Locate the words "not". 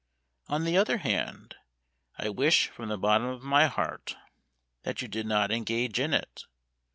5.27-5.51